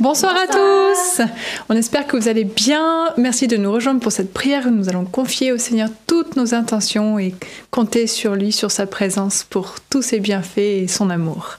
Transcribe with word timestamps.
Bonsoir, 0.00 0.36
à 0.36 0.46
tous. 0.46 1.22
On 1.68 1.74
espère 1.74 2.06
que 2.06 2.16
vous 2.16 2.28
allez 2.28 2.44
bien. 2.44 3.12
Merci 3.16 3.48
de 3.48 3.56
nous 3.56 3.72
rejoindre 3.72 3.98
pour 3.98 4.12
cette 4.12 4.32
prière 4.32 4.70
nous 4.70 4.88
allons 4.88 5.04
confier 5.04 5.50
au 5.50 5.58
Seigneur 5.58 5.88
toutes 6.06 6.36
nos 6.36 6.54
intentions 6.54 7.18
et 7.18 7.34
compter 7.72 8.06
sur 8.06 8.36
lui, 8.36 8.52
sur 8.52 8.70
sa 8.70 8.86
présence 8.86 9.44
pour 9.50 9.74
tous 9.90 10.02
ses 10.02 10.20
bienfaits 10.20 10.58
et 10.58 10.86
son 10.86 11.10
amour. 11.10 11.58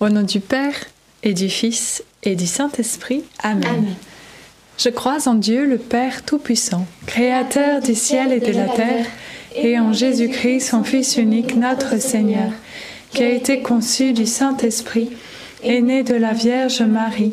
Au 0.00 0.10
nom 0.10 0.20
du 0.20 0.40
Père 0.40 0.74
et 1.22 1.32
du 1.32 1.48
Fils 1.48 2.04
et 2.22 2.36
du 2.36 2.46
Saint-Esprit. 2.46 3.24
Amen. 3.42 3.86
Je 4.76 4.90
crois 4.90 5.26
en 5.26 5.34
Dieu 5.34 5.64
le 5.64 5.78
Père 5.78 6.24
Tout-Puissant, 6.24 6.86
Créateur 7.06 7.80
du 7.80 7.94
ciel 7.94 8.32
et 8.32 8.40
de 8.40 8.52
la 8.52 8.68
terre, 8.68 9.06
et 9.56 9.78
en 9.78 9.94
Jésus-Christ, 9.94 10.60
son 10.60 10.84
Fils 10.84 11.16
unique, 11.16 11.56
notre 11.56 11.98
Seigneur, 11.98 12.52
qui 13.12 13.22
a 13.22 13.30
été 13.30 13.62
conçu 13.62 14.12
du 14.12 14.26
Saint-Esprit, 14.26 15.08
est 15.62 15.80
né 15.80 16.02
de 16.02 16.14
la 16.14 16.32
Vierge 16.32 16.82
Marie 16.82 17.32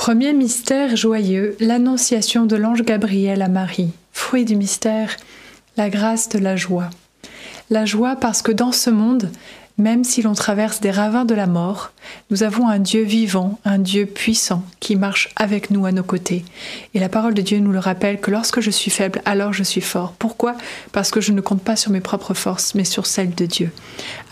Premier 0.00 0.32
mystère 0.32 0.96
joyeux, 0.96 1.58
l'annonciation 1.60 2.46
de 2.46 2.56
l'ange 2.56 2.84
Gabriel 2.84 3.42
à 3.42 3.48
Marie. 3.48 3.90
Fruit 4.12 4.46
du 4.46 4.56
mystère, 4.56 5.14
la 5.76 5.90
grâce 5.90 6.30
de 6.30 6.38
la 6.38 6.56
joie. 6.56 6.88
La 7.68 7.84
joie 7.84 8.16
parce 8.16 8.40
que 8.40 8.50
dans 8.50 8.72
ce 8.72 8.88
monde, 8.88 9.30
même 9.80 10.04
si 10.04 10.22
l'on 10.22 10.34
traverse 10.34 10.80
des 10.80 10.90
ravins 10.90 11.24
de 11.24 11.34
la 11.34 11.46
mort, 11.46 11.92
nous 12.30 12.42
avons 12.42 12.68
un 12.68 12.78
Dieu 12.78 13.02
vivant, 13.02 13.58
un 13.64 13.78
Dieu 13.78 14.06
puissant 14.06 14.62
qui 14.78 14.96
marche 14.96 15.30
avec 15.36 15.70
nous 15.70 15.86
à 15.86 15.92
nos 15.92 16.02
côtés. 16.02 16.44
Et 16.94 17.00
la 17.00 17.08
parole 17.08 17.34
de 17.34 17.42
Dieu 17.42 17.58
nous 17.58 17.72
le 17.72 17.78
rappelle 17.78 18.20
que 18.20 18.30
lorsque 18.30 18.60
je 18.60 18.70
suis 18.70 18.90
faible, 18.90 19.22
alors 19.24 19.52
je 19.52 19.62
suis 19.62 19.80
fort. 19.80 20.12
Pourquoi? 20.18 20.54
Parce 20.92 21.10
que 21.10 21.20
je 21.20 21.32
ne 21.32 21.40
compte 21.40 21.62
pas 21.62 21.76
sur 21.76 21.90
mes 21.90 22.00
propres 22.00 22.34
forces, 22.34 22.74
mais 22.74 22.84
sur 22.84 23.06
celles 23.06 23.34
de 23.34 23.46
Dieu. 23.46 23.72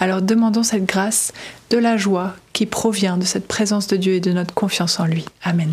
Alors 0.01 0.23
demandons 0.23 0.63
cette 0.63 0.87
grâce 0.87 1.33
de 1.71 1.79
la 1.79 1.97
joie 1.97 2.35
qui 2.53 2.67
provient 2.67 3.17
de 3.17 3.25
cette 3.25 3.49
présence 3.49 3.87
de 3.87 3.97
Dieu 3.97 4.15
et 4.15 4.21
de 4.21 4.33
notre 4.33 4.55
confiance 4.55 5.01
en 5.01 5.07
lui. 5.07 5.25
Amen. 5.43 5.73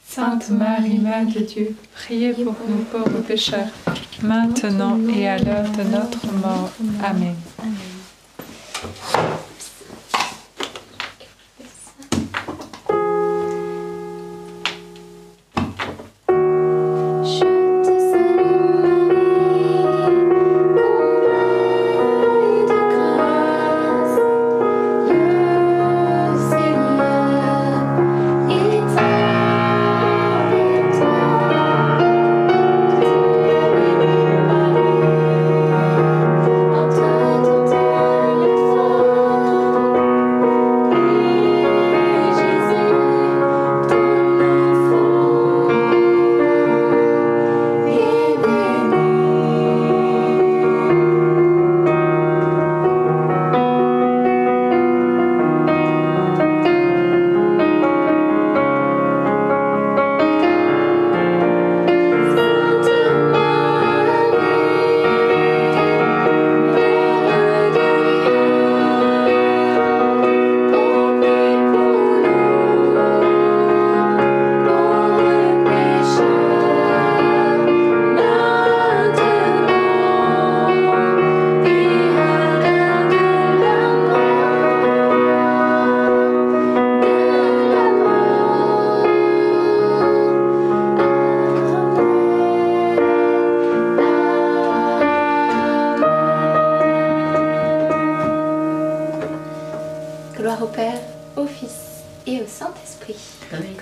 Sainte 0.13 0.49
Marie, 0.49 0.99
Mère 0.99 1.25
de 1.25 1.39
Dieu, 1.39 1.73
priez 1.93 2.33
pour 2.33 2.53
nous 2.67 2.83
pauvres 2.91 3.21
pécheurs, 3.25 3.69
maintenant 4.21 4.99
et 5.07 5.25
à 5.25 5.37
l'heure 5.37 5.71
de 5.71 5.83
notre 5.83 6.25
mort. 6.33 6.69
Amen. 7.01 7.35
Je 8.83 9.50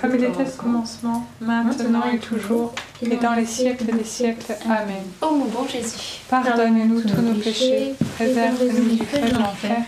Comme 0.01 0.15
il 0.15 0.23
était 0.23 0.41
au 0.41 0.57
commencement, 0.57 1.27
maintenant 1.41 2.03
et 2.11 2.17
toujours, 2.19 2.73
et 3.01 3.15
dans 3.17 3.33
les 3.33 3.45
siècles 3.45 3.85
des 3.85 4.03
siècles. 4.03 4.53
Amen. 4.65 5.03
Ô 5.21 5.31
mon 5.31 5.45
bon 5.45 5.67
Jésus, 5.67 6.21
Pardonnez-nous 6.29 7.01
tous 7.01 7.21
nos 7.21 7.35
péchés, 7.35 7.93
préservez-nous 8.15 8.95
du 8.95 9.03
feu 9.03 9.19
de 9.19 9.33
l'enfer, 9.33 9.83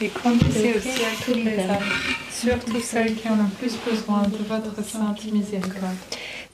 et 0.00 0.08
conduisez 0.08 0.74
au 0.76 0.80
ciel 0.80 1.12
toutes 1.24 1.44
les 1.44 1.58
âmes, 1.60 1.90
surtout 2.30 2.80
celles 2.80 3.14
qui 3.14 3.28
en 3.28 3.34
ont 3.34 3.50
plus 3.58 3.76
besoin 3.88 4.22
de 4.22 4.38
votre 4.48 4.88
sainte 4.88 5.24
miséricorde. 5.32 5.96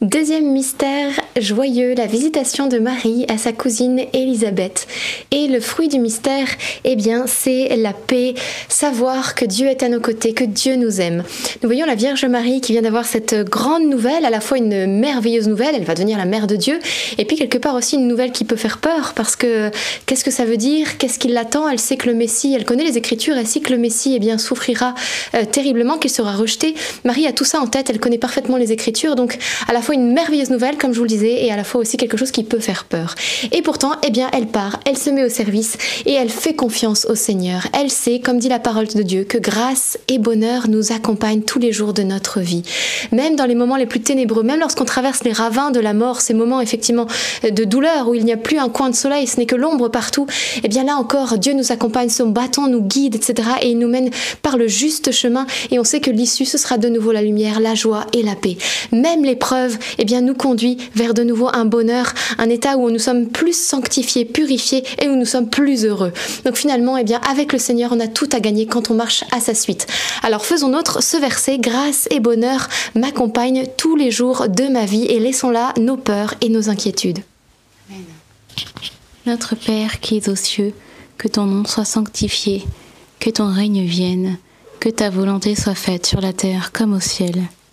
Deuxième 0.00 0.50
mystère 0.50 1.20
joyeux, 1.38 1.94
la 1.94 2.06
visitation 2.06 2.68
de 2.68 2.78
Marie 2.78 3.26
à 3.28 3.36
sa 3.36 3.52
cousine 3.52 4.00
Élisabeth. 4.14 4.86
Et 5.30 5.46
le 5.46 5.60
fruit 5.60 5.88
du 5.88 5.98
mystère, 5.98 6.46
eh 6.84 6.96
bien, 6.96 7.26
c'est 7.26 7.76
la 7.76 7.92
paix, 7.92 8.32
savoir 8.70 9.34
que 9.34 9.44
Dieu 9.44 9.66
est 9.66 9.82
à 9.82 9.90
nos 9.90 10.00
côtés, 10.00 10.32
que 10.32 10.44
Dieu 10.44 10.76
nous 10.76 11.02
aime. 11.02 11.22
Nous 11.62 11.68
voyons 11.68 11.84
la 11.84 11.96
Vierge 11.96 12.24
Marie 12.24 12.62
qui 12.62 12.72
vient 12.72 12.80
d'avoir 12.80 13.04
cette 13.04 13.34
grande 13.34 13.90
nouvelle, 13.90 14.24
à 14.24 14.30
la 14.30 14.40
fois 14.40 14.56
une 14.56 14.98
merveilleuse 15.00 15.48
nouvelle, 15.48 15.74
elle 15.74 15.84
va 15.84 15.94
devenir 15.94 16.16
la 16.16 16.24
mère 16.24 16.46
de 16.46 16.56
Dieu, 16.56 16.78
et 17.18 17.26
puis 17.26 17.36
quelque 17.36 17.58
part 17.58 17.74
aussi 17.74 17.96
une 17.96 18.08
nouvelle 18.08 18.32
qui 18.32 18.46
peut 18.46 18.56
faire 18.56 18.78
peur, 18.78 19.12
parce 19.14 19.36
que 19.36 19.70
qu'est-ce 20.06 20.24
que 20.24 20.30
ça 20.30 20.46
veut 20.46 20.56
dire? 20.56 20.96
Qu'est-ce 20.96 21.18
qui 21.18 21.28
l'attend? 21.28 21.68
Elle 21.68 21.78
sait 21.78 21.98
que 21.98 22.08
le 22.08 22.14
Messie, 22.14 22.54
elle 22.54 22.64
connaît 22.64 22.84
les 22.84 22.96
Écritures, 22.96 23.36
elle 23.36 23.46
sait 23.46 23.60
que 23.60 23.70
le 23.70 23.78
Messie, 23.78 24.14
eh 24.16 24.18
bien, 24.18 24.38
souffrira 24.38 24.94
euh, 25.34 25.44
terriblement, 25.44 25.98
qu'il 25.98 26.10
sera 26.10 26.34
rejeté. 26.34 26.74
Marie 27.04 27.26
a 27.26 27.32
tout 27.32 27.44
ça 27.44 27.60
en 27.60 27.66
tête, 27.66 27.90
elle 27.90 28.00
connaît 28.00 28.16
parfaitement 28.16 28.56
les 28.56 28.72
Écritures, 28.72 29.14
donc 29.14 29.36
à 29.68 29.74
la 29.74 29.82
fois 29.82 29.89
une 29.94 30.12
merveilleuse 30.12 30.50
nouvelle, 30.50 30.76
comme 30.76 30.92
je 30.92 30.98
vous 30.98 31.04
le 31.04 31.08
disais, 31.08 31.44
et 31.44 31.50
à 31.50 31.56
la 31.56 31.64
fois 31.64 31.80
aussi 31.80 31.96
quelque 31.96 32.16
chose 32.16 32.30
qui 32.30 32.44
peut 32.44 32.58
faire 32.58 32.84
peur. 32.84 33.14
Et 33.52 33.62
pourtant, 33.62 33.92
eh 34.06 34.10
bien, 34.10 34.28
elle 34.32 34.46
part, 34.46 34.80
elle 34.86 34.96
se 34.96 35.10
met 35.10 35.24
au 35.24 35.28
service 35.28 35.76
et 36.06 36.12
elle 36.12 36.30
fait 36.30 36.54
confiance 36.54 37.06
au 37.06 37.14
Seigneur. 37.14 37.66
Elle 37.72 37.90
sait, 37.90 38.20
comme 38.20 38.38
dit 38.38 38.48
la 38.48 38.58
parole 38.58 38.86
de 38.86 39.02
Dieu, 39.02 39.24
que 39.24 39.38
grâce 39.38 39.98
et 40.08 40.18
bonheur 40.18 40.68
nous 40.68 40.92
accompagnent 40.92 41.42
tous 41.42 41.58
les 41.58 41.72
jours 41.72 41.92
de 41.92 42.02
notre 42.02 42.40
vie. 42.40 42.62
Même 43.12 43.36
dans 43.36 43.46
les 43.46 43.54
moments 43.54 43.76
les 43.76 43.86
plus 43.86 44.00
ténébreux, 44.00 44.42
même 44.42 44.60
lorsqu'on 44.60 44.84
traverse 44.84 45.24
les 45.24 45.32
ravins 45.32 45.70
de 45.70 45.80
la 45.80 45.94
mort, 45.94 46.20
ces 46.20 46.34
moments 46.34 46.60
effectivement 46.60 47.06
de 47.42 47.64
douleur 47.64 48.08
où 48.08 48.14
il 48.14 48.24
n'y 48.24 48.32
a 48.32 48.36
plus 48.36 48.58
un 48.58 48.68
coin 48.68 48.90
de 48.90 48.94
soleil, 48.94 49.26
ce 49.26 49.38
n'est 49.38 49.46
que 49.46 49.56
l'ombre 49.56 49.88
partout, 49.88 50.26
eh 50.62 50.68
bien 50.68 50.84
là 50.84 50.96
encore, 50.96 51.38
Dieu 51.38 51.52
nous 51.52 51.72
accompagne, 51.72 52.08
son 52.08 52.28
bâton 52.28 52.66
nous 52.68 52.82
guide, 52.82 53.14
etc. 53.14 53.48
Et 53.62 53.70
il 53.70 53.78
nous 53.78 53.88
mène 53.88 54.10
par 54.42 54.56
le 54.56 54.68
juste 54.68 55.12
chemin 55.12 55.46
et 55.70 55.78
on 55.78 55.84
sait 55.84 56.00
que 56.00 56.10
l'issue, 56.10 56.44
ce 56.44 56.58
sera 56.58 56.78
de 56.78 56.88
nouveau 56.88 57.12
la 57.12 57.22
lumière, 57.22 57.60
la 57.60 57.74
joie 57.74 58.06
et 58.12 58.22
la 58.22 58.36
paix. 58.36 58.56
Même 58.92 59.24
l'épreuve, 59.24 59.78
eh 59.98 60.04
bien, 60.04 60.20
nous 60.20 60.34
conduit 60.34 60.78
vers 60.94 61.14
de 61.14 61.22
nouveau 61.22 61.48
un 61.52 61.64
bonheur, 61.64 62.12
un 62.38 62.48
état 62.48 62.76
où 62.76 62.90
nous 62.90 62.98
sommes 62.98 63.28
plus 63.28 63.56
sanctifiés, 63.56 64.24
purifiés 64.24 64.84
et 64.98 65.08
où 65.08 65.16
nous 65.16 65.24
sommes 65.24 65.48
plus 65.48 65.84
heureux. 65.84 66.12
Donc 66.44 66.56
finalement, 66.56 66.96
eh 66.96 67.04
bien, 67.04 67.20
avec 67.28 67.52
le 67.52 67.58
Seigneur, 67.58 67.92
on 67.92 68.00
a 68.00 68.08
tout 68.08 68.28
à 68.32 68.40
gagner 68.40 68.66
quand 68.66 68.90
on 68.90 68.94
marche 68.94 69.24
à 69.32 69.40
sa 69.40 69.54
suite. 69.54 69.86
Alors 70.22 70.44
faisons 70.44 70.68
nôtre 70.68 71.02
ce 71.02 71.16
verset, 71.16 71.58
grâce 71.58 72.06
et 72.10 72.20
bonheur 72.20 72.68
m'accompagnent 72.94 73.66
tous 73.76 73.96
les 73.96 74.10
jours 74.10 74.48
de 74.48 74.68
ma 74.68 74.84
vie 74.84 75.04
et 75.04 75.18
laissons 75.18 75.50
là 75.50 75.72
nos 75.78 75.96
peurs 75.96 76.34
et 76.40 76.48
nos 76.48 76.68
inquiétudes. 76.68 77.20
Notre 79.26 79.54
Père 79.54 80.00
qui 80.00 80.16
es 80.16 80.28
aux 80.28 80.36
cieux, 80.36 80.72
que 81.18 81.28
ton 81.28 81.44
nom 81.44 81.64
soit 81.64 81.84
sanctifié, 81.84 82.64
que 83.18 83.30
ton 83.30 83.52
règne 83.52 83.84
vienne, 83.84 84.38
que 84.80 84.88
ta 84.88 85.10
volonté 85.10 85.54
soit 85.54 85.74
faite 85.74 86.06
sur 86.06 86.20
la 86.20 86.32
terre 86.32 86.72
comme 86.72 86.94
au 86.94 87.00
ciel. 87.00 87.42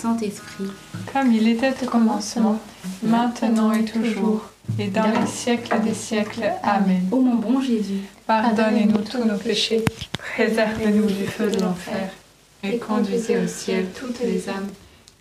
Saint-Esprit. 0.00 0.70
Comme 1.12 1.32
il 1.32 1.48
était 1.48 1.72
au 1.82 1.86
commencement, 1.86 2.58
maintenant 3.02 3.72
et 3.72 3.84
toujours, 3.84 4.42
et 4.78 4.86
dans 4.88 5.04
les 5.20 5.26
siècles 5.26 5.76
des 5.84 5.94
siècles. 5.94 6.44
Amen. 6.62 7.02
Ô 7.10 7.20
mon 7.20 7.34
bon 7.36 7.60
Jésus, 7.60 8.00
Pardonnez-nous 8.26 8.98
tous 9.10 9.24
nos 9.24 9.36
péchés, 9.38 9.84
préservez-nous 10.36 11.06
du 11.06 11.26
feu 11.26 11.50
de 11.50 11.60
l'enfer, 11.60 12.10
et 12.62 12.76
conduisez 12.78 13.38
au 13.38 13.46
ciel 13.48 13.86
toutes 13.98 14.20
les 14.20 14.48
âmes, 14.48 14.68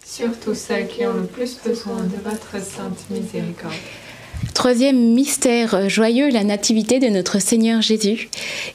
surtout 0.06 0.54
celles 0.54 0.88
qui 0.88 1.06
ont 1.08 1.14
le 1.14 1.26
plus 1.26 1.58
besoin 1.66 1.98
de 2.04 2.30
votre 2.30 2.52
sainte 2.64 3.00
miséricorde. 3.10 3.74
Troisième 4.54 5.14
mystère 5.14 5.90
joyeux, 5.90 6.30
la 6.30 6.44
nativité 6.44 7.00
de 7.00 7.08
notre 7.08 7.40
Seigneur 7.40 7.82
Jésus. 7.82 8.30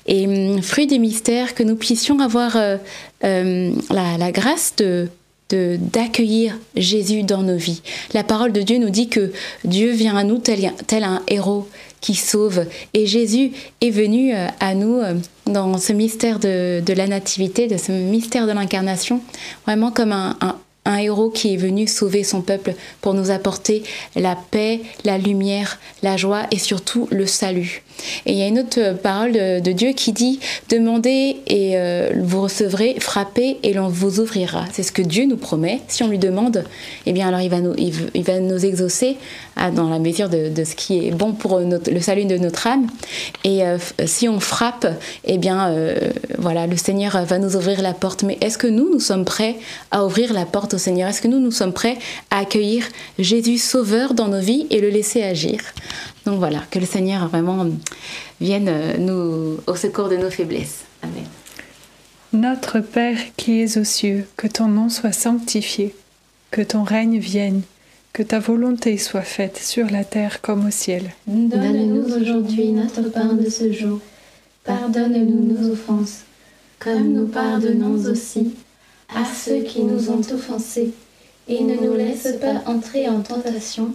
Et 0.07 0.27
hum, 0.27 0.63
fruit 0.63 0.87
du 0.87 0.99
mystère, 0.99 1.55
que 1.55 1.63
nous 1.63 1.77
puissions 1.77 2.21
avoir 2.21 2.57
euh, 2.57 2.77
euh, 3.25 3.71
la, 3.91 4.19
la 4.19 4.33
grâce 4.33 4.75
de 4.77 4.85
de- 4.85 5.09
d'accueillir 5.79 6.59
Jésus 6.77 7.23
dans 7.23 7.43
nos 7.43 7.57
vies. 7.57 7.83
La 8.13 8.25
parole 8.25 8.53
de 8.53 8.63
Dieu 8.63 8.79
nous 8.79 8.91
dit 8.91 9.09
que 9.09 9.33
Dieu 9.65 9.93
vient 9.93 10.17
à 10.17 10.25
nous 10.25 10.39
tel, 10.39 10.71
un 11.05 11.23
héros 11.29 11.69
qui 12.01 12.15
sauve. 12.15 12.67
Et 12.93 13.07
Jésus 13.07 13.53
est 13.81 13.91
venu 13.91 14.35
euh, 14.35 14.47
à 14.61 14.75
nous 14.75 14.99
euh, 14.99 15.15
dans 15.47 15.79
ce 15.79 15.93
mystère 15.93 16.39
de, 16.39 16.83
la 16.95 17.07
nativité, 17.07 17.67
de 17.67 17.77
ce 17.77 17.93
mystère 17.93 18.47
de 18.47 18.53
l'incarnation, 18.53 19.21
vraiment 19.67 19.91
comme 19.91 20.13
un 20.13 20.97
héros 20.97 21.31
qui 21.31 21.55
est 21.55 21.57
venu 21.57 21.87
sauver 21.87 22.25
son 22.25 22.43
peuple 22.43 22.75
pour 23.01 23.15
nous 23.15 23.31
apporter 23.31 23.83
la 24.17 24.37
paix, 24.37 24.81
la 25.05 25.17
lumière, 25.17 25.79
la 26.03 26.17
joie 26.17 26.43
et 26.51 26.59
surtout 26.59 27.09
le 27.11 27.27
salut. 27.27 27.84
Et 28.27 28.33
il 28.33 28.39
y 28.39 28.43
a 28.43 28.47
une 28.47 28.59
autre 28.59 28.95
parole 29.03 29.33
de, 29.33 29.73
Dieu 29.73 29.93
qui 29.93 30.13
dit 30.13 30.41
Demandez 30.69 31.37
et 31.47 31.73
euh, 31.77 32.11
vous 32.23 32.43
recevrez, 32.43 32.97
frappez 33.01 33.59
et 33.63 33.73
l'on 33.73 33.89
vous 33.89 34.21
ouvrira. 34.21 34.65
C'est 34.73 34.83
ce 34.83 34.93
que 34.93 35.03
Dieu 35.03 35.25
nous 35.27 35.37
promet. 35.37 35.81
Si 35.89 36.03
on 36.03 36.09
lui 36.09 36.19
demande, 36.19 36.65
eh 37.07 37.13
bien 37.13 37.29
alors 37.29 37.41
il 37.41 37.51
va 37.51 37.61
nous, 38.41 38.65
exaucer 38.65 39.17
à- 39.57 39.71
dans 39.71 39.89
la 39.89 39.99
mesure 39.99 40.29
de, 40.29 40.51
ce 40.65 40.75
qui 40.75 41.07
est 41.07 41.11
bon 41.11 41.33
pour 41.33 41.59
le 41.61 42.01
salut 42.01 42.25
de 42.25 42.37
notre 42.39 42.67
âme. 42.67 42.87
Et 43.45 43.65
euh, 43.65 43.79
f- 43.79 44.07
si 44.07 44.29
on 44.29 44.41
frappe, 44.41 44.87
eh 45.25 45.39
bien 45.39 45.69
euh, 45.69 45.95
voilà, 46.39 46.67
le 46.67 46.77
Seigneur 46.77 47.25
va 47.25 47.39
nous 47.39 47.57
ouvrir 47.57 47.83
la 47.83 47.93
porte. 47.95 48.23
Mais 48.23 48.39
est-ce 48.41 48.59
que 48.59 48.67
nous, 48.67 48.91
nous 48.93 49.01
sommes 49.01 49.25
prêts 49.25 49.57
à 49.91 50.05
ouvrir 50.05 50.33
la 50.33 50.45
porte 50.47 50.75
au 50.75 50.79
Seigneur? 50.79 51.09
Est-ce 51.09 51.23
que 51.23 51.29
nous, 51.29 51.41
nous 51.41 51.51
sommes 51.53 51.73
prêts 51.73 51.97
à 52.31 52.39
accueillir 52.41 52.85
Jésus 53.19 53.59
Sauveur 53.59 54.15
dans 54.15 54.29
nos 54.29 54.41
vies 54.41 54.67
et 54.71 54.81
le 54.81 54.89
laisser 54.91 55.23
agir? 55.23 55.61
Donc 56.27 56.39
voilà, 56.39 56.61
que 56.71 56.79
le 56.79 56.87
Seigneur 56.87 57.29
vraiment 57.29 57.67
vienne 58.41 58.69
euh, 58.69 58.97
nous, 58.99 59.61
au 59.67 59.77
secours 59.77 60.09
de 60.09 60.17
nos 60.17 60.31
faiblesses. 60.31 60.85
Amen. 61.03 61.25
Notre 62.33 62.81
Père 62.81 63.19
qui 63.37 63.61
es 63.61 63.79
aux 63.79 63.85
cieux, 63.85 64.27
que 64.37 64.49
ton 64.49 64.67
nom 64.67 64.89
soit 64.89 65.13
sanctifié, 65.13 65.95
que 66.51 66.63
ton 66.63 66.83
règne 66.83 67.19
vienne, 67.19 67.63
que 68.13 68.23
ta 68.23 68.39
volonté 68.39 68.97
soit 68.97 69.23
faite 69.23 69.59
sur 69.59 69.91
la 69.91 70.05
terre 70.05 70.41
comme 70.41 70.67
au 70.67 70.71
ciel. 70.71 71.13
Donne-nous 71.27 72.15
aujourd'hui 72.15 72.73
notre 72.73 73.03
pain 73.11 73.35
de 73.35 73.51
ce 73.51 73.73
jour. 73.73 74.01
Pardonne-nous 74.65 75.53
nos 75.53 75.73
offenses, 75.73 76.21
comme 76.79 77.13
nous 77.13 77.27
pardonnons 77.27 78.03
aussi 78.11 78.55
à 79.15 79.25
ceux 79.25 79.63
qui 79.63 79.83
nous 79.83 80.11
ont 80.11 80.23
offensés. 80.33 80.93
Et 81.49 81.63
ne 81.63 81.75
nous 81.75 81.95
laisse 81.95 82.29
pas 82.41 82.63
entrer 82.71 83.09
en 83.09 83.21
tentation, 83.21 83.95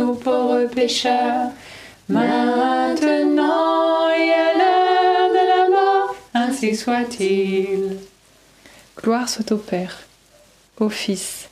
nous 0.00 0.14
pauvres 0.14 0.66
pécheurs, 0.66 1.50
maintenant 2.08 2.94
et 4.08 4.32
à 4.32 4.58
l'heure 4.58 5.30
de 5.30 5.46
la 5.48 5.68
mort, 5.70 6.16
ainsi 6.34 6.74
soit-il. 6.74 7.96
Gloire 8.96 9.28
soit 9.28 9.52
au 9.52 9.56
Père, 9.56 10.00
au 10.78 10.88
Fils 10.88 11.48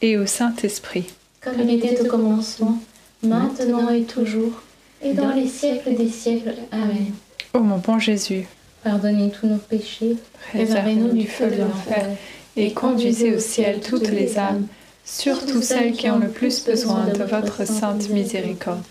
et 0.00 0.18
au 0.18 0.26
Saint-Esprit. 0.26 1.12
Comme 1.40 1.60
il 1.60 1.74
était 1.74 2.00
au 2.00 2.06
commencement, 2.06 2.78
maintenant 3.22 3.90
et 3.90 4.02
toujours, 4.02 4.62
et 5.00 5.14
dans 5.14 5.32
les 5.32 5.48
siècles 5.48 5.94
des 5.96 6.08
siècles. 6.08 6.54
Amen. 6.70 7.12
Ô 7.54 7.60
mon 7.60 7.78
bon 7.78 7.98
Jésus, 7.98 8.46
Pardonnez 8.82 9.30
tous 9.30 9.46
nos 9.46 9.58
péchés, 9.58 10.16
préservez-nous 10.48 11.12
du 11.12 11.26
feu 11.28 11.48
de 11.48 11.60
l'enfer 11.62 12.16
et 12.56 12.72
conduisez 12.72 13.32
au 13.34 13.38
ciel 13.38 13.80
toutes 13.80 14.08
les 14.08 14.36
âmes, 14.38 14.66
surtout 15.04 15.62
celles 15.62 15.92
qui 15.92 16.10
ont 16.10 16.18
le 16.18 16.28
plus 16.28 16.64
besoin 16.64 17.06
de 17.06 17.22
votre 17.24 17.66
sainte 17.66 18.08
miséricorde. 18.08 18.82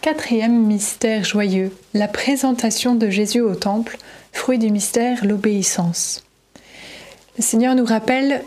Quatrième 0.00 0.66
mystère 0.66 1.24
joyeux, 1.24 1.72
la 1.94 2.08
présentation 2.08 2.94
de 2.94 3.08
Jésus 3.08 3.40
au 3.40 3.54
Temple, 3.54 3.96
fruit 4.32 4.58
du 4.58 4.70
mystère, 4.70 5.24
l'obéissance. 5.24 6.22
Le 7.38 7.42
Seigneur 7.42 7.74
nous 7.74 7.86
rappelle 7.86 8.42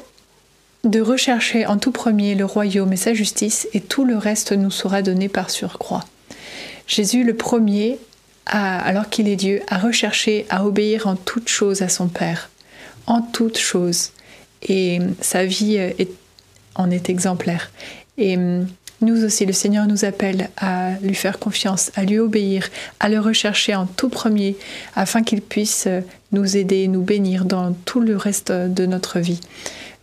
de 0.84 1.02
rechercher 1.02 1.66
en 1.66 1.78
tout 1.78 1.92
premier 1.92 2.36
le 2.36 2.46
royaume 2.46 2.94
et 2.94 2.98
sa 2.98 3.14
justice, 3.14 3.68
et 3.74 3.82
tout 3.82 4.06
le 4.06 4.18
reste 4.18 4.52
nous 4.52 4.72
sera 4.72 5.02
donné 5.02 5.28
par 5.30 5.50
surcroît. 5.50 6.06
Jésus, 6.86 7.24
le 7.24 7.36
premier, 7.36 7.98
alors 8.46 9.10
qu'il 9.10 9.28
est 9.28 9.36
Dieu, 9.36 9.62
a 9.68 9.80
recherché 9.80 10.46
à 10.50 10.64
obéir 10.66 11.08
en 11.08 11.16
toutes 11.16 11.50
choses 11.50 11.82
à 11.82 11.90
son 11.90 12.08
Père, 12.08 12.50
en 13.08 13.22
toutes 13.22 13.58
choses. 13.58 14.12
Et 14.62 15.00
sa 15.22 15.44
vie 15.44 15.76
est- 15.76 16.08
en 16.78 16.90
est 16.90 17.10
exemplaire. 17.10 17.72
Et 18.18 18.38
hum, 18.38 18.68
nous 19.02 19.24
aussi, 19.24 19.46
le 19.46 19.54
Seigneur 19.54 19.86
nous 19.86 20.06
appelle 20.06 20.50
à 20.58 20.94
lui 21.04 21.14
faire 21.14 21.38
confiance, 21.38 21.92
à 21.96 22.04
lui 22.04 22.18
obéir, 22.18 22.68
à 23.00 23.10
le 23.10 23.20
rechercher 23.20 23.76
en 23.76 23.86
tout 23.86 24.10
premier, 24.10 24.56
afin 24.96 25.22
qu'il 25.22 25.42
puisse 25.42 25.86
euh, 25.86 26.02
nous 26.32 26.58
aider, 26.58 26.88
nous 26.88 27.04
bénir 27.04 27.46
dans 27.46 27.74
tout 27.86 28.00
le 28.00 28.18
reste 28.18 28.52
de 28.52 28.86
notre 28.88 29.20
vie. 29.20 29.40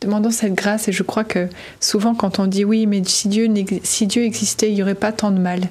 Demandons 0.01 0.31
cette 0.31 0.55
grâce 0.55 0.87
et 0.87 0.93
je 0.93 1.03
crois 1.03 1.25
que 1.25 1.49
souvent 1.81 2.15
quand 2.15 2.39
on 2.39 2.47
dit 2.47 2.65
oui, 2.65 2.87
mais 2.87 3.03
si 3.05 3.29
Dieu, 3.29 3.49
si 3.83 4.07
Dieu 4.07 4.25
existait, 4.25 4.69
il 4.69 4.75
n'y 4.75 4.83
aurait 4.83 4.95
pas 4.95 5.13
tant 5.13 5.31
de 5.31 5.39
mal. 5.39 5.63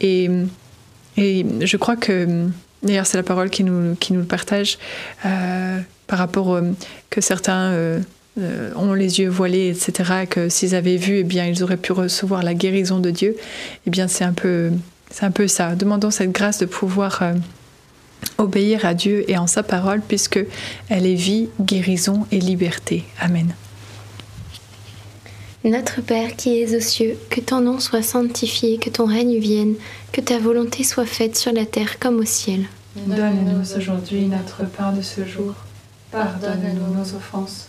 Et, 0.00 0.28
et 1.16 1.46
je 1.60 1.76
crois 1.76 1.96
que, 1.96 2.46
d'ailleurs 2.82 3.06
c'est 3.06 3.16
la 3.16 3.22
parole 3.22 3.48
qui 3.48 3.64
nous, 3.64 3.94
qui 3.96 4.12
nous 4.12 4.20
le 4.20 4.26
partage, 4.26 4.78
euh, 5.24 5.78
par 6.06 6.18
rapport 6.18 6.60
que 7.08 7.20
certains 7.20 7.70
euh, 7.70 8.00
euh, 8.40 8.72
ont 8.76 8.92
les 8.94 9.20
yeux 9.20 9.28
voilés, 9.28 9.68
etc., 9.68 10.12
et 10.22 10.26
que 10.26 10.48
s'ils 10.48 10.74
avaient 10.74 10.96
vu, 10.96 11.18
eh 11.18 11.24
bien, 11.24 11.46
ils 11.46 11.62
auraient 11.62 11.76
pu 11.76 11.92
recevoir 11.92 12.42
la 12.42 12.54
guérison 12.54 12.98
de 12.98 13.10
Dieu. 13.10 13.36
Eh 13.86 13.90
bien, 13.90 14.08
c'est 14.08 14.24
un 14.24 14.32
peu, 14.32 14.70
c'est 15.10 15.24
un 15.24 15.30
peu 15.30 15.48
ça. 15.48 15.74
Demandons 15.74 16.10
cette 16.10 16.32
grâce 16.32 16.58
de 16.58 16.66
pouvoir 16.66 17.22
euh, 17.22 17.34
obéir 18.38 18.84
à 18.84 18.94
Dieu 18.94 19.24
et 19.30 19.38
en 19.38 19.46
sa 19.46 19.62
parole, 19.62 20.00
puisque 20.06 20.40
elle 20.88 21.06
est 21.06 21.14
vie, 21.14 21.48
guérison 21.60 22.26
et 22.30 22.40
liberté. 22.40 23.04
Amen. 23.20 23.54
Notre 25.62 26.00
Père 26.00 26.36
qui 26.36 26.58
es 26.58 26.74
aux 26.74 26.80
cieux, 26.80 27.18
que 27.28 27.40
ton 27.40 27.60
nom 27.60 27.80
soit 27.80 28.02
sanctifié, 28.02 28.78
que 28.78 28.88
ton 28.88 29.04
règne 29.04 29.38
vienne, 29.38 29.74
que 30.10 30.22
ta 30.22 30.38
volonté 30.38 30.84
soit 30.84 31.04
faite 31.04 31.36
sur 31.36 31.52
la 31.52 31.66
terre 31.66 31.98
comme 31.98 32.18
au 32.18 32.24
ciel. 32.24 32.64
Donne-nous 32.96 33.76
aujourd'hui 33.76 34.26
notre 34.26 34.64
pain 34.64 34.92
de 34.92 35.02
ce 35.02 35.24
jour. 35.24 35.54
Pardonne-nous 36.10 36.94
nos 36.94 37.14
offenses, 37.14 37.68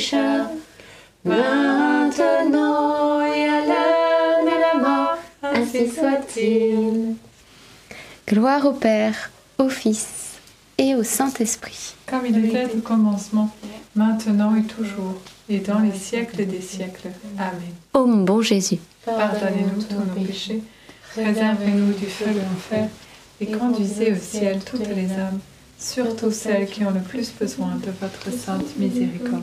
pécheurs, 0.00 0.48
maintenant 1.26 3.20
et 3.20 3.44
à 3.44 3.60
l'heure 3.66 4.44
de 4.44 4.56
la 4.60 4.88
mort, 4.88 5.18
ainsi 5.42 5.90
soit-il. 5.90 7.16
Gloire 8.26 8.64
au 8.64 8.72
Père, 8.72 9.30
au 9.58 9.68
Fils 9.68 10.38
et 10.78 10.94
au 10.94 11.02
Saint-Esprit. 11.02 11.96
Comme 12.06 12.24
il 12.24 12.46
était 12.46 12.64
au 12.74 12.78
commencement, 12.78 13.54
maintenant 13.94 14.56
et 14.56 14.62
toujours, 14.62 15.20
et 15.50 15.58
dans 15.58 15.80
les 15.80 15.92
siècles 15.92 16.46
des 16.46 16.62
siècles. 16.62 17.10
Amen. 17.38 17.74
Ô 17.92 18.06
mon 18.06 18.24
bon 18.24 18.40
Jésus, 18.40 18.78
Pardonnez-nous 19.04 19.82
tous 19.82 19.96
nos 19.96 20.26
péchés, 20.26 20.62
préservez-nous 21.14 21.92
du 21.92 22.06
feu 22.06 22.30
de 22.32 22.38
l'enfer, 22.38 22.88
et 23.38 23.46
conduisez 23.46 24.12
au 24.12 24.16
ciel 24.16 24.60
toutes 24.64 24.88
les 24.88 25.12
âmes, 25.12 25.40
surtout 25.80 26.30
celles 26.30 26.66
qui 26.66 26.84
ont 26.84 26.90
le 26.90 27.00
plus 27.00 27.32
besoin 27.40 27.76
de 27.76 27.90
votre 28.00 28.36
sainte 28.36 28.78
miséricorde. 28.78 29.42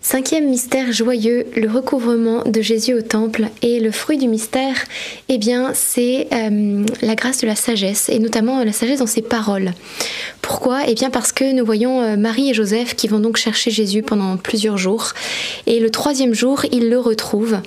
Cinquième 0.00 0.48
mystère 0.48 0.92
joyeux, 0.92 1.46
le 1.56 1.68
recouvrement 1.68 2.44
de 2.44 2.60
Jésus 2.60 2.94
au 2.94 3.02
temple. 3.02 3.46
Et 3.62 3.80
le 3.80 3.90
fruit 3.90 4.18
du 4.18 4.28
mystère, 4.28 4.76
eh 5.28 5.36
bien, 5.36 5.72
c'est 5.74 6.28
euh, 6.32 6.84
la 7.02 7.14
grâce 7.16 7.40
de 7.40 7.46
la 7.48 7.56
sagesse, 7.56 8.08
et 8.08 8.20
notamment 8.20 8.60
euh, 8.60 8.64
la 8.64 8.72
sagesse 8.72 9.00
dans 9.00 9.06
ses 9.06 9.22
paroles. 9.22 9.72
Pourquoi? 10.40 10.82
Eh 10.86 10.94
bien, 10.94 11.10
parce 11.10 11.32
que 11.32 11.52
nous 11.52 11.64
voyons 11.64 12.00
euh, 12.00 12.16
Marie 12.16 12.50
et 12.50 12.54
Joseph 12.54 12.94
qui 12.94 13.08
vont 13.08 13.18
donc 13.18 13.36
chercher 13.36 13.72
Jésus 13.72 14.02
pendant 14.02 14.36
plusieurs 14.36 14.78
jours. 14.78 15.12
Et 15.66 15.80
le 15.80 15.90
troisième 15.90 16.34
jour, 16.34 16.64
ils 16.70 16.88
le 16.88 16.98
retrouvent. 16.98 17.58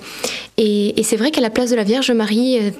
Et, 0.58 0.94
c'est 1.02 1.16
vrai 1.16 1.30
qu'à 1.30 1.40
la 1.40 1.50
place 1.50 1.70
de 1.70 1.76
la 1.76 1.84
Vierge 1.84 2.10
Marie, 2.10 2.58
euh, 2.58 2.70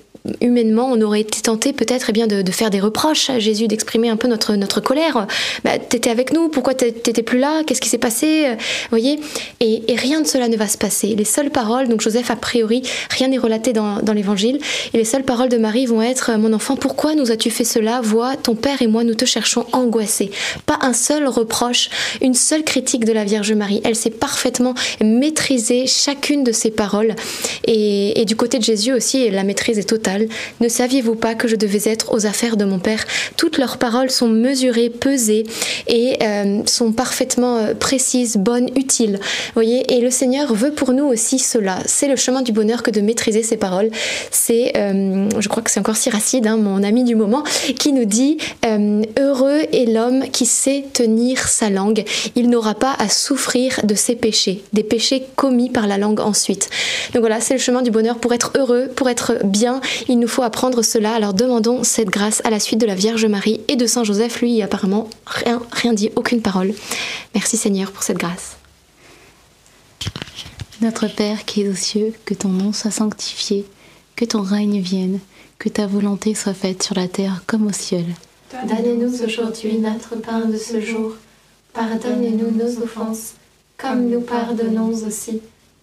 humainement, 0.41 0.89
on 0.93 1.01
aurait 1.01 1.23
été 1.23 1.41
tenté 1.41 1.73
peut-être 1.73 2.07
eh 2.11 2.13
bien 2.13 2.27
de, 2.27 2.51
faire 2.53 2.71
des 2.71 2.81
reproches 2.81 3.31
à 3.31 3.39
Jésus, 3.39 3.67
d'exprimer 3.67 4.09
un 4.09 4.17
peu 4.17 4.29
notre, 4.29 4.55
notre 4.55 4.81
colère. 4.81 5.27
Bah, 5.65 5.79
t'étais 5.79 6.11
avec 6.11 6.33
nous, 6.33 6.49
pourquoi 6.49 6.75
t'é- 6.75 6.93
t'étais 6.93 7.23
plus 7.23 7.39
là? 7.39 7.63
Qu'est-ce 7.67 7.81
qui 7.81 7.89
s'est 7.89 7.99
passé? 7.99 8.45
Euh, 8.47 8.55
Vous 8.55 8.91
voyez? 8.91 9.19
Et, 9.61 9.83
rien 9.97 10.21
de 10.21 10.27
cela 10.27 10.49
ne 10.49 10.57
va 10.57 10.69
se 10.69 10.79
passer. 10.79 11.15
Les 11.17 11.25
seules 11.25 11.51
paroles, 11.51 11.89
donc 11.89 12.01
Joseph, 12.01 12.31
a 12.31 12.37
priori, 12.37 12.83
rien 13.11 13.29
n'est 13.29 13.39
relaté 13.39 13.73
dans, 13.73 14.01
dans 14.01 14.13
l'évangile, 14.13 14.59
et 14.93 14.97
les 14.97 15.05
seules 15.05 15.25
paroles 15.25 15.49
de 15.49 15.59
Marie 15.59 15.87
vont 15.87 16.03
être 16.03 16.37
Mon 16.39 16.53
enfant, 16.53 16.77
pourquoi 16.77 17.15
nous 17.15 17.31
as-tu 17.31 17.51
fait 17.51 17.65
cela? 17.65 18.01
Vois, 18.01 18.37
ton 18.37 18.55
père 18.55 18.83
et 18.83 18.87
moi, 18.87 19.05
nous 19.05 19.15
te 19.15 19.25
cherchons 19.25 19.67
angoissés. 19.73 20.31
Pas 20.67 20.79
un 20.83 20.93
seul 20.93 21.27
reproche, 21.27 21.91
une 22.21 22.35
seule 22.35 22.65
critique 22.65 23.05
de 23.05 23.13
la 23.13 23.25
Vierge 23.25 23.53
Marie. 23.53 23.81
Elle 23.85 23.97
sait 23.97 24.11
parfaitement 24.11 24.75
maîtriser 25.03 25.87
chacune 25.87 26.45
de 26.45 26.53
ses 26.53 26.71
paroles. 26.71 27.15
Et, 27.64 28.25
du 28.25 28.37
côté 28.37 28.59
de 28.59 28.64
Jésus 28.64 28.92
aussi, 28.92 29.31
la 29.31 29.44
maîtrise 29.44 29.79
est 29.79 29.88
totale. 29.88 30.29
Ne 30.61 30.68
saviez-vous 30.68 31.14
pas 31.14 31.35
que 31.35 31.48
je 31.48 31.57
devais 31.57 31.90
être 31.90 32.12
aux 32.12 32.27
affaires 32.27 32.57
de 32.57 32.64
mon 32.64 32.79
Père? 32.79 33.05
Toutes 33.37 33.59
leurs 33.59 33.79
paroles 33.79 34.11
sont 34.11 34.29
mesurées, 34.29 34.90
pesées 34.90 35.44
et 35.88 36.16
euh, 36.22 36.62
sont 36.66 36.92
parfaitement 36.92 37.57
euh, 37.57 37.75
précises, 37.75 38.37
bonnes, 38.37 38.68
utiles. 38.77 39.20
Voyez 39.55 39.92
Et 39.92 40.01
le 40.01 40.11
Seigneur 40.11 40.55
veut 40.55 40.72
pour 40.72 40.92
nous 40.92 41.05
aussi 41.05 41.38
cela. 41.38 41.79
C'est 41.87 42.09
le 42.09 42.16
chemin 42.16 42.42
du 42.42 42.53
bonheur 42.53 42.83
que 42.83 42.90
de 42.90 43.01
maîtriser 43.01 43.42
ses 43.42 43.57
paroles. 43.57 43.90
C'est, 44.31 44.72
euh, 44.77 45.29
je 45.38 45.48
crois 45.48 45.62
que 45.62 45.70
c'est 45.70 45.81
encore 45.81 45.96
Siracide, 45.96 46.46
hein, 46.46 46.57
mon 46.57 46.83
ami 46.83 47.05
du 47.05 47.14
moment, 47.14 47.42
qui 47.79 47.92
nous 47.92 48.05
dit 48.05 48.38
Heureux 48.64 49.61
est 49.72 49.90
l'homme 49.90 50.25
qui 50.31 50.46
sait 50.46 50.85
tenir 50.92 51.48
sa 51.48 51.70
langue. 51.70 52.05
Il 52.35 52.48
n'aura 52.51 52.75
pas 52.75 52.94
à 52.98 53.09
souffrir 53.09 53.81
de 53.85 53.94
ses 53.94 54.14
péchés, 54.14 54.62
des 54.72 54.83
péchés 54.83 55.25
commis 55.37 55.70
par 55.70 55.87
la 55.87 55.98
langue 55.98 56.20
ensuite. 56.20 56.70
Donc 57.14 57.20
voilà, 57.20 57.40
c'est 57.53 57.59
le 57.59 57.62
chemin 57.62 57.83
du 57.83 57.91
bonheur. 57.91 58.17
Pour 58.17 58.33
être 58.33 58.53
heureux, 58.57 58.88
pour 58.97 59.11
être 59.11 59.45
bien, 59.45 59.83
il 60.09 60.19
nous 60.19 60.27
faut 60.27 60.43
apprendre 60.43 60.81
cela. 60.81 61.15
Alors 61.15 61.35
demandons 61.35 61.85
cette 61.85 62.09
grâce 62.09 62.41
à 62.47 62.51
la 62.51 62.59
suite 62.59 62.81
de 62.81 62.87
la 62.87 62.95
Vierge 62.95 63.27
Marie 63.27 63.61
et 63.69 63.77
de 63.77 63.85
Saint 63.85 64.05
Joseph. 64.05 64.41
Lui, 64.41 64.62
apparemment, 64.62 65.11
rien, 65.27 65.61
rien 65.71 65.93
dit, 65.93 66.11
aucune 66.17 66.41
parole. 66.41 66.73
Merci 67.35 67.59
Seigneur 67.59 67.93
pour 67.93 68.05
cette 68.05 68.17
grâce. 68.17 68.57
Notre 70.81 71.09
Père 71.09 71.45
qui 71.45 71.61
es 71.61 71.69
aux 71.69 71.75
cieux, 71.75 72.15
que 72.25 72.33
ton 72.33 72.49
nom 72.49 72.73
soit 72.73 72.91
sanctifié, 72.91 73.67
que 74.17 74.25
ton 74.25 74.41
règne 74.41 74.81
vienne, 74.81 75.19
que 75.59 75.69
ta 75.69 75.87
volonté 75.87 76.35
soit 76.35 76.55
faite 76.55 76.83
sur 76.83 76.95
la 76.95 77.07
terre 77.07 77.43
comme 77.47 77.67
au 77.67 77.73
ciel. 77.73 78.07
Donne-nous 78.67 79.23
aujourd'hui 79.25 79.77
notre 79.77 80.17
pain 80.17 80.47
de 80.47 80.57
ce 80.57 80.81
jour. 80.81 81.17
Pardonne-nous 81.75 82.51
nos 82.51 82.83
offenses, 82.83 83.35
comme 83.77 84.09
nous 84.09 84.23
pardonnons 84.23 84.95
aussi 85.07 85.43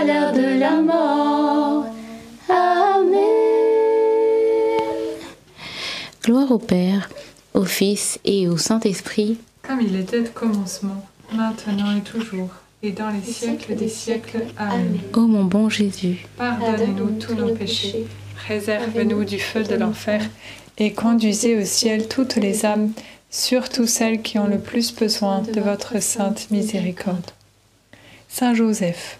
à 0.00 0.04
l'heure 0.04 0.32
de 0.32 0.58
la 0.58 0.80
mort. 0.80 1.84
Amen. 2.48 3.20
Gloire 6.24 6.50
au 6.50 6.58
Père, 6.58 7.10
au 7.52 7.64
Fils 7.64 8.18
et 8.24 8.48
au 8.48 8.56
Saint-Esprit, 8.56 9.38
comme 9.62 9.80
il 9.82 9.96
était 9.96 10.20
au 10.20 10.32
commencement, 10.32 11.04
maintenant 11.34 11.94
et 11.96 12.00
toujours, 12.00 12.48
et 12.82 12.92
dans 12.92 13.10
les 13.10 13.30
siècles 13.30 13.74
des 13.76 13.88
siècles. 13.88 14.44
Amen. 14.56 15.00
ô 15.14 15.20
mon 15.20 15.44
bon 15.44 15.68
Jésus. 15.68 16.26
Pardonnez-nous 16.38 17.18
tous 17.18 17.34
nos 17.34 17.54
péchés, 17.54 18.06
réserve-nous 18.48 19.24
du 19.24 19.38
feu 19.38 19.64
de 19.64 19.74
l'enfer, 19.74 20.22
et 20.78 20.94
conduisez 20.94 21.60
au 21.60 21.64
ciel 21.66 22.08
toutes 22.08 22.36
les 22.36 22.64
âmes, 22.64 22.92
surtout 23.28 23.86
celles 23.86 24.22
qui 24.22 24.38
ont 24.38 24.48
le 24.48 24.58
plus 24.58 24.94
besoin 24.94 25.42
de 25.42 25.60
votre 25.60 26.00
sainte 26.00 26.50
miséricorde. 26.50 27.32
Saint 28.28 28.54
Joseph, 28.54 29.19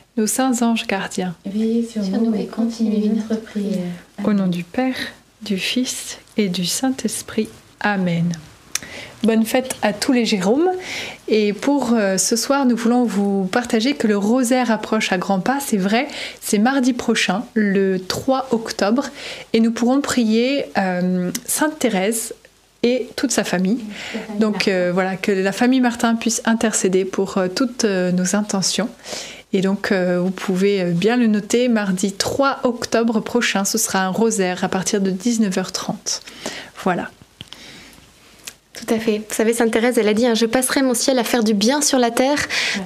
Nos 0.17 0.27
saints 0.27 0.61
anges 0.61 0.87
gardiens, 0.87 1.35
veillez 1.45 1.87
sur, 1.87 2.01
nous 2.01 2.35
et 2.35 2.45
continuez 2.45 3.07
notre 3.07 3.41
prière. 3.41 3.79
Au 4.25 4.33
nom 4.33 4.47
du 4.47 4.65
Père, 4.65 4.97
du 5.41 5.57
Fils 5.57 6.17
et 6.35 6.49
du 6.49 6.65
Saint-Esprit. 6.65 7.47
Amen. 7.79 8.33
Bonne 9.23 9.45
fête 9.45 9.77
à 9.81 9.93
tous 9.93 10.11
les 10.11 10.25
Jérômes. 10.25 10.69
Et 11.29 11.53
pour 11.53 11.93
euh, 11.93 12.17
ce 12.17 12.35
soir, 12.35 12.65
nous 12.65 12.75
voulons 12.75 13.05
vous 13.05 13.45
partager 13.45 13.93
que 13.93 14.05
le 14.05 14.17
rosaire 14.17 14.69
approche 14.69 15.13
à 15.13 15.17
grands 15.17 15.39
pas. 15.39 15.59
C'est 15.61 15.77
vrai, 15.77 16.09
c'est 16.41 16.57
mardi 16.57 16.91
prochain, 16.91 17.45
le 17.53 17.97
3 17.97 18.49
octobre. 18.51 19.05
Et 19.53 19.61
nous 19.61 19.71
pourrons 19.71 20.01
prier 20.01 20.65
euh, 20.77 21.31
Sainte 21.45 21.79
Thérèse 21.79 22.33
et 22.83 23.07
toute 23.15 23.31
sa 23.31 23.45
famille. 23.45 23.79
Donc 24.39 24.67
euh, 24.67 24.91
voilà, 24.93 25.15
que 25.15 25.31
la 25.31 25.53
famille 25.53 25.79
Martin 25.79 26.15
puisse 26.15 26.41
intercéder 26.43 27.05
pour 27.05 27.39
toutes 27.55 27.85
nos 27.85 28.35
intentions. 28.35 28.89
Et 29.53 29.61
donc, 29.61 29.91
vous 29.91 30.31
pouvez 30.31 30.85
bien 30.85 31.17
le 31.17 31.27
noter, 31.27 31.67
mardi 31.67 32.13
3 32.13 32.61
octobre 32.63 33.19
prochain, 33.19 33.65
ce 33.65 33.77
sera 33.77 34.05
un 34.05 34.09
rosaire 34.09 34.63
à 34.63 34.69
partir 34.69 35.01
de 35.01 35.11
19h30. 35.11 36.21
Voilà. 36.83 37.09
Tout 38.73 38.93
à 38.93 38.99
fait. 38.99 39.17
Vous 39.17 39.35
savez, 39.35 39.53
Sainte 39.53 39.71
Thérèse, 39.71 39.97
elle 39.97 40.07
a 40.07 40.13
dit 40.13 40.25
hein, 40.25 40.33
Je 40.33 40.45
passerai 40.45 40.81
mon 40.81 40.93
ciel 40.93 41.19
à 41.19 41.25
faire 41.25 41.43
du 41.43 41.53
bien 41.53 41.81
sur 41.81 41.99
la 41.99 42.09
terre. 42.09 42.37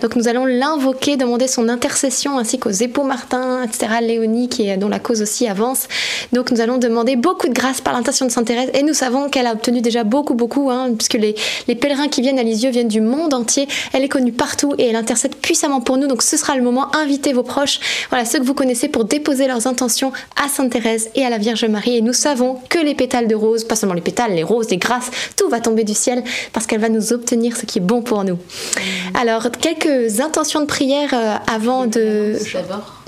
Donc 0.01 0.15
nous 0.15 0.27
allons 0.27 0.45
l'invoquer, 0.45 1.15
demander 1.15 1.47
son 1.47 1.69
intercession, 1.69 2.39
ainsi 2.39 2.57
qu'aux 2.57 2.71
époux 2.71 3.03
Martin, 3.03 3.61
etc., 3.63 3.87
Léonie, 4.01 4.49
qui 4.49 4.67
est, 4.67 4.77
dont 4.77 4.89
la 4.89 4.97
cause 4.97 5.21
aussi 5.21 5.47
avance. 5.47 5.87
Donc 6.33 6.49
nous 6.49 6.59
allons 6.59 6.79
demander 6.79 7.15
beaucoup 7.15 7.47
de 7.47 7.53
grâce 7.53 7.81
par 7.81 7.93
l'intention 7.93 8.25
de 8.25 8.31
Sainte 8.31 8.47
Thérèse. 8.47 8.71
Et 8.73 8.81
nous 8.81 8.95
savons 8.95 9.29
qu'elle 9.29 9.45
a 9.45 9.53
obtenu 9.53 9.81
déjà 9.81 10.03
beaucoup, 10.03 10.33
beaucoup, 10.33 10.71
hein, 10.71 10.89
puisque 10.97 11.13
les, 11.13 11.35
les, 11.67 11.75
pèlerins 11.75 12.07
qui 12.07 12.21
viennent 12.21 12.39
à 12.39 12.43
Lisieux 12.43 12.71
viennent 12.71 12.87
du 12.87 13.01
monde 13.01 13.35
entier. 13.35 13.67
Elle 13.93 14.03
est 14.03 14.09
connue 14.09 14.33
partout 14.33 14.73
et 14.79 14.87
elle 14.87 14.95
intercède 14.95 15.35
puissamment 15.35 15.81
pour 15.81 15.97
nous. 15.97 16.07
Donc 16.07 16.23
ce 16.23 16.35
sera 16.35 16.55
le 16.55 16.63
moment. 16.63 16.95
Invitez 16.95 17.31
vos 17.31 17.43
proches, 17.43 17.79
voilà, 18.09 18.25
ceux 18.25 18.39
que 18.39 18.45
vous 18.45 18.55
connaissez, 18.55 18.87
pour 18.87 19.05
déposer 19.05 19.45
leurs 19.45 19.67
intentions 19.67 20.11
à 20.43 20.49
Sainte 20.49 20.71
Thérèse 20.71 21.11
et 21.13 21.23
à 21.23 21.29
la 21.29 21.37
Vierge 21.37 21.63
Marie. 21.65 21.97
Et 21.97 22.01
nous 22.01 22.13
savons 22.13 22.57
que 22.69 22.79
les 22.79 22.95
pétales 22.95 23.27
de 23.27 23.35
rose, 23.35 23.63
pas 23.63 23.75
seulement 23.75 23.93
les 23.93 24.01
pétales, 24.01 24.33
les 24.33 24.43
roses, 24.43 24.71
les 24.71 24.77
grâces, 24.77 25.11
tout 25.37 25.47
va 25.47 25.59
tomber 25.59 25.74
du 25.83 25.93
ciel 25.93 26.23
parce 26.53 26.65
qu'elle 26.65 26.81
va 26.81 26.89
nous 26.89 27.13
obtenir 27.13 27.57
ce 27.57 27.65
qui 27.65 27.79
est 27.79 27.81
bon 27.81 28.01
pour 28.01 28.23
nous. 28.23 28.37
Alors, 29.13 29.49
quelques 29.51 30.19
intentions 30.21 30.61
de 30.61 30.65
prière 30.65 31.13
euh, 31.13 31.35
avant 31.53 31.85
de 31.87 32.35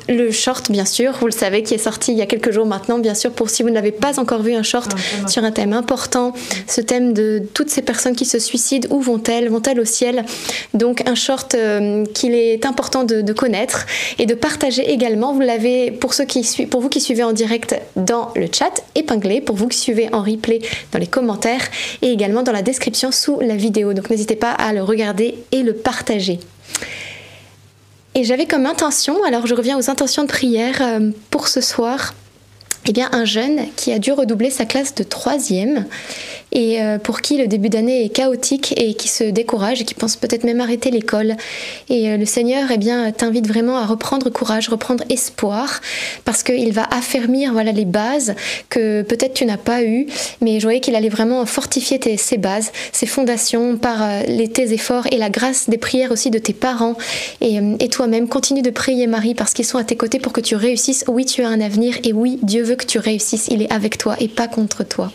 le 0.09 0.31
short, 0.31 0.71
bien 0.71 0.85
sûr, 0.85 1.13
vous 1.19 1.27
le 1.27 1.31
savez, 1.31 1.63
qui 1.63 1.73
est 1.73 1.79
sorti 1.79 2.11
il 2.11 2.17
y 2.17 2.21
a 2.21 2.25
quelques 2.25 2.51
jours 2.51 2.65
maintenant, 2.65 2.99
bien 2.99 3.13
sûr, 3.13 3.31
pour 3.31 3.49
si 3.49 3.63
vous 3.63 3.69
n'avez 3.69 3.91
pas 3.91 4.19
encore 4.19 4.41
vu 4.41 4.53
un 4.53 4.63
short 4.63 4.91
sur 5.27 5.43
un 5.43 5.51
thème 5.51 5.73
important, 5.73 6.33
ce 6.67 6.81
thème 6.81 7.13
de 7.13 7.43
toutes 7.53 7.69
ces 7.69 7.81
personnes 7.81 8.15
qui 8.15 8.25
se 8.25 8.39
suicident, 8.39 8.87
où 8.91 9.01
vont-elles? 9.01 9.49
Vont-elles 9.49 9.79
au 9.79 9.85
ciel? 9.85 10.25
Donc 10.73 11.07
un 11.07 11.15
short 11.15 11.55
euh, 11.55 12.05
qu'il 12.13 12.33
est 12.35 12.65
important 12.65 13.03
de, 13.03 13.33
connaître 13.33 13.85
et 14.17 14.25
de 14.25 14.33
partager 14.33 14.89
également. 14.91 15.33
Vous 15.33 15.41
l'avez, 15.41 15.91
pour, 15.91 16.13
ceux 16.13 16.25
qui, 16.25 16.65
pour 16.67 16.81
vous 16.81 16.89
qui 16.89 17.01
suivez 17.01 17.23
en 17.23 17.33
direct 17.33 17.75
dans 17.95 18.31
le 18.35 18.47
chat, 18.51 18.83
épinglé, 18.95 19.41
pour 19.41 19.55
vous 19.55 19.67
qui 19.67 19.77
suivez 19.77 20.09
en 20.13 20.23
replay 20.23 20.59
dans 20.91 20.99
les 20.99 21.07
commentaires 21.07 21.67
et 22.01 22.11
également 22.11 22.43
dans 22.43 22.51
la 22.51 22.61
description 22.61 23.11
sous 23.11 23.39
la 23.39 23.55
vidéo. 23.55 23.93
Donc 23.93 24.09
n'hésitez 24.09 24.35
pas 24.35 24.51
à 24.51 24.73
le 24.73 24.81
regarder 24.83 25.35
et 25.51 25.63
le 25.63 25.73
partager. 25.73 26.39
Et 28.17 28.23
j'avais 28.23 28.47
comme 28.47 28.65
intention, 28.65 29.23
alors 29.23 29.45
je 29.45 29.53
reviens 29.53 29.77
aux 29.77 29.91
intentions 29.91 30.23
de 30.23 30.27
prière 30.27 30.81
euh, 30.81 31.11
pour 31.29 31.47
ce 31.47 31.61
soir, 31.61 32.15
eh 32.87 32.91
bien 32.91 33.09
un 33.11 33.25
jeune 33.25 33.67
qui 33.75 33.93
a 33.93 33.99
dû 33.99 34.11
redoubler 34.11 34.49
sa 34.49 34.65
classe 34.65 34.95
de 34.95 35.03
troisième 35.03 35.85
et 36.51 36.81
euh, 36.81 36.97
pour 36.97 37.21
qui 37.21 37.37
le 37.37 37.47
début 37.47 37.69
d'année 37.69 38.05
est 38.05 38.09
chaotique 38.09 38.73
et 38.77 38.93
qui 38.93 39.07
se 39.07 39.23
décourage 39.23 39.81
et 39.81 39.85
qui 39.85 39.93
pense 39.93 40.15
peut-être 40.15 40.43
même 40.43 40.61
arrêter 40.61 40.91
l'école. 40.91 41.35
Et 41.89 42.09
euh, 42.09 42.17
le 42.17 42.25
Seigneur 42.25 42.69
eh 42.71 42.77
bien 42.77 43.11
t'invite 43.11 43.47
vraiment 43.47 43.77
à 43.77 43.85
reprendre 43.85 44.29
courage, 44.29 44.69
reprendre 44.69 45.03
espoir 45.09 45.81
parce 46.25 46.43
qu'il 46.43 46.71
va 46.73 46.83
affermir 46.91 47.51
voilà 47.53 47.71
les 47.71 47.85
bases 47.85 48.35
que 48.69 49.01
peut-être 49.01 49.33
tu 49.33 49.45
n'as 49.45 49.57
pas 49.57 49.83
eues, 49.83 50.07
mais 50.41 50.59
je 50.59 50.65
voyais 50.65 50.79
qu'il 50.79 50.95
allait 50.95 51.09
vraiment 51.09 51.45
fortifier 51.45 51.99
tes, 51.99 52.17
ces 52.17 52.37
bases, 52.37 52.71
ces 52.91 53.05
fondations 53.05 53.77
par 53.77 54.01
euh, 54.01 54.23
les, 54.27 54.47
tes 54.47 54.73
efforts 54.73 55.07
et 55.11 55.17
la 55.17 55.29
grâce 55.29 55.69
des 55.69 55.77
prières 55.77 56.11
aussi 56.11 56.31
de 56.31 56.39
tes 56.39 56.53
parents 56.53 56.95
et, 57.41 57.59
et 57.79 57.89
toi-même. 57.89 58.27
Continue 58.27 58.61
de 58.61 58.69
prier 58.69 59.07
Marie 59.07 59.35
parce 59.35 59.53
qu'ils 59.53 59.65
sont 59.65 59.77
à 59.77 59.83
tes 59.83 59.95
côtés 59.95 60.19
pour 60.19 60.33
que 60.33 60.41
tu 60.41 60.55
réussisses. 60.55 61.03
Oui, 61.07 61.25
tu 61.25 61.43
as 61.43 61.49
un 61.49 61.61
avenir 61.61 61.97
et 62.03 62.13
oui, 62.13 62.39
Dieu 62.43 62.63
veut 62.63 62.75
que 62.75 62.85
tu 62.85 62.99
réussisses. 62.99 63.47
Il 63.49 63.61
est 63.61 63.71
avec 63.71 63.97
toi 63.97 64.15
et 64.19 64.27
pas 64.27 64.47
contre 64.47 64.83
toi. 64.83 65.11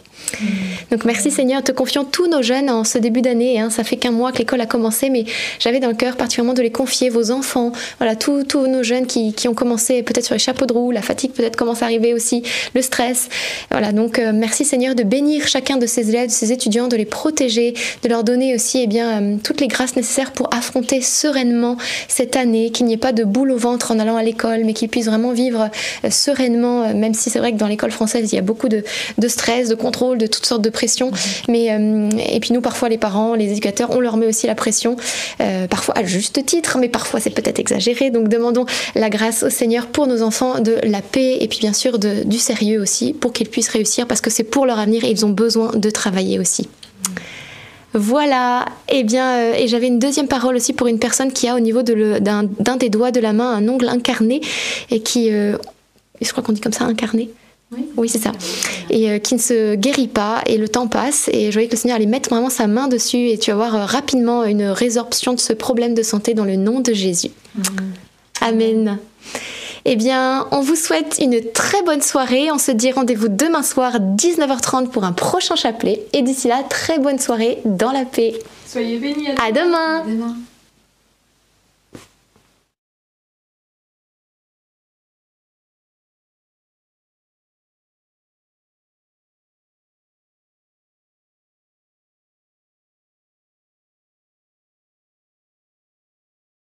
Donc 0.91 1.05
merci 1.05 1.22
Seigneur, 1.31 1.63
te 1.63 1.73
confions 1.73 2.05
tous 2.05 2.27
nos 2.27 2.43
jeunes 2.43 2.71
en 2.71 2.85
ce 2.85 2.99
début 2.99 3.23
d'année. 3.23 3.61
Hein. 3.61 3.71
Ça 3.71 3.85
fait 3.85 3.97
qu'un 3.97 4.11
mois 4.11 4.33
que 4.33 4.39
l'école 4.39 4.61
a 4.61 4.67
commencé, 4.67 5.11
mais 5.11 5.25
j'avais 5.59 5.81
dans 5.81 5.89
le 5.89 5.95
cœur 5.95 6.17
particulièrement 6.17 6.55
de 6.55 6.63
les 6.63 6.71
confier, 6.71 7.11
vos 7.11 7.31
enfants, 7.31 7.73
voilà, 7.99 8.17
tous, 8.17 8.45
nos 8.67 8.83
jeunes 8.83 9.07
qui, 9.07 9.33
qui 9.33 9.49
ont 9.49 9.55
commencé 9.55 10.03
peut-être 10.03 10.25
sur 10.25 10.35
les 10.35 10.39
chapeaux 10.39 10.67
de 10.67 10.73
roue, 10.73 10.91
la 10.91 11.03
fatigue 11.03 11.33
peut-être 11.33 11.57
commence 11.57 11.83
à 11.83 11.87
arriver 11.87 12.15
aussi, 12.15 12.43
le 12.75 12.83
stress. 12.83 13.29
Voilà, 13.71 13.93
donc 13.93 14.19
euh, 14.19 14.33
merci 14.35 14.65
Seigneur 14.65 14.95
de 14.95 15.03
bénir 15.03 15.47
chacun 15.47 15.77
de 15.77 15.87
ces 15.87 16.09
élèves, 16.09 16.29
de 16.29 16.33
ces 16.33 16.53
étudiants, 16.53 16.89
de 16.89 16.97
les 16.97 17.05
protéger, 17.05 17.75
de 18.03 18.09
leur 18.09 18.25
donner 18.25 18.55
aussi 18.55 18.81
eh 18.83 18.87
bien, 18.87 19.23
euh, 19.23 19.37
toutes 19.43 19.61
les 19.61 19.69
grâces 19.69 19.97
nécessaires 19.97 20.33
pour 20.33 20.53
affronter 20.53 21.01
sereinement 21.01 21.77
cette 22.09 22.37
année, 22.37 22.71
qu'il 22.71 22.87
n'y 22.87 22.95
ait 22.95 22.99
pas 22.99 23.13
de 23.13 23.25
boule 23.25 23.53
au 23.53 23.57
ventre 23.57 23.93
en 23.93 23.99
allant 23.99 24.17
à 24.17 24.23
l'école, 24.23 24.65
mais 24.65 24.73
qu'ils 24.73 24.89
puissent 24.89 25.07
vraiment 25.07 25.33
vivre 25.33 25.71
euh, 26.05 26.11
sereinement, 26.11 26.95
même 26.95 27.15
si 27.15 27.31
c'est 27.31 27.39
vrai 27.39 27.53
que 27.53 27.59
dans 27.59 27.69
l'école 27.69 27.93
française, 27.93 28.33
il 28.33 28.37
y 28.37 28.39
a 28.39 28.43
beaucoup 28.43 28.69
de, 28.69 28.83
de 29.19 29.29
stress, 29.29 29.69
de 29.69 29.75
contrôle 29.75 30.19
de 30.19 30.27
toutes 30.27 30.47
sortes 30.47 30.63
de 30.63 30.71
pressions. 30.71 31.12
Mais, 31.49 31.71
euh, 31.71 32.09
et 32.29 32.41
puis 32.41 32.53
nous, 32.53 32.61
parfois, 32.61 32.89
les 32.89 32.99
parents, 32.99 33.35
les 33.35 33.51
éducateurs, 33.51 33.91
on 33.91 34.01
leur 34.01 34.17
met 34.17 34.27
aussi 34.27 34.47
la 34.47 34.55
pression, 34.55 34.97
euh, 35.41 35.67
parfois 35.67 35.97
à 35.99 36.05
juste 36.05 36.45
titre, 36.45 36.79
mais 36.79 36.89
parfois 36.89 37.21
c'est 37.21 37.31
peut-être 37.31 37.59
exagéré. 37.59 38.11
Donc 38.11 38.29
demandons 38.29 38.67
la 38.95 39.11
grâce 39.11 39.43
au 39.43 39.51
Seigneur 39.51 39.87
pour 39.87 40.07
nos 40.07 40.23
enfants, 40.23 40.61
de 40.61 40.77
la 40.83 41.03
paix 41.03 41.39
et 41.41 41.49
puis 41.49 41.59
bien 41.61 41.73
sûr 41.73 41.99
du 41.99 42.39
sérieux 42.39 42.81
aussi, 42.81 43.13
pour 43.13 43.33
qu'ils 43.33 43.49
puissent 43.49 43.69
réussir, 43.69 44.07
parce 44.07 44.21
que 44.21 44.31
c'est 44.31 44.45
pour 44.45 44.67
leur 44.67 44.79
avenir 44.79 45.05
et 45.05 45.11
ils 45.11 45.25
ont 45.25 45.31
besoin 45.31 45.73
de 45.75 45.91
travailler 45.91 46.39
aussi. 46.39 46.69
Voilà, 47.95 48.65
et 48.89 49.01
eh 49.01 49.05
bien, 49.05 49.37
euh, 49.37 49.55
et 49.55 49.69
j'avais 49.69 49.87
une 49.87 49.99
deuxième 49.99 50.27
parole 50.27 50.57
aussi 50.57 50.73
pour 50.73 50.87
une 50.87 50.99
personne 50.99 51.31
qui 51.31 51.47
a 51.47 51.55
au 51.55 51.61
niveau 51.61 51.83
d'un 51.83 52.77
des 52.79 52.89
doigts 52.89 53.11
de 53.11 53.21
la 53.21 53.35
main 53.35 53.53
un 53.53 53.69
ongle 53.69 53.89
incarné 53.89 54.41
et 54.91 55.01
qui, 55.01 55.29
je 55.31 55.57
crois 56.31 56.43
qu'on 56.43 56.53
dit 56.53 56.61
comme 56.61 56.73
ça, 56.73 56.85
incarné, 56.85 57.29
oui, 57.97 58.09
c'est 58.09 58.19
ça. 58.19 58.33
Et 58.91 59.11
euh, 59.11 59.19
qui 59.19 59.35
ne 59.35 59.41
se 59.41 59.75
guérit 59.75 60.09
pas, 60.09 60.43
et 60.47 60.59
le 60.59 60.69
temps 60.69 60.89
passe, 60.89 61.29
et 61.33 61.47
je 61.47 61.53
voyais 61.53 61.69
que 61.69 61.75
le 61.75 61.79
Seigneur 61.79 61.97
allait 61.97 62.07
mettre 62.07 62.31
vraiment 62.31 62.51
sa 62.51 62.67
main 62.67 62.89
dessus, 62.89 63.29
et 63.29 63.39
tu 63.39 63.51
vas 63.51 63.57
voir 63.57 63.75
euh, 63.75 63.85
rapidement 63.85 64.45
une 64.45 64.65
résorption 64.65 65.35
de 65.35 65.41
ce 65.41 65.53
problème 65.53 65.95
de 65.95 66.03
santé 66.03 66.35
dans 66.35 66.45
le 66.45 66.57
nom 66.57 66.81
de 66.81 66.93
Jésus. 66.93 67.31
Mm. 67.55 67.63
Amen. 68.41 68.99
Eh 69.85 69.97
bien, 69.97 70.47
on 70.53 70.61
vous 70.61 70.77
souhaite 70.77 71.19
une 71.21 71.41
très 71.53 71.83
bonne 71.83 72.03
soirée. 72.03 72.53
On 72.53 72.59
se 72.59 72.71
dit 72.71 72.93
rendez-vous 72.93 73.29
demain 73.29 73.63
soir, 73.63 73.99
19h30, 73.99 74.89
pour 74.89 75.05
un 75.05 75.13
prochain 75.13 75.57
chapelet. 75.57 76.07
Et 76.13 76.23
d'ici 76.23 76.49
là, 76.49 76.63
très 76.69 76.99
bonne 76.99 77.19
soirée 77.19 77.59
dans 77.65 77.91
la 77.91 78.05
paix. 78.05 78.35
Soyez 78.67 78.99
bénis. 78.99 79.29
À 79.45 79.51
demain. 79.51 80.03
À 80.03 80.05
demain. 80.07 80.37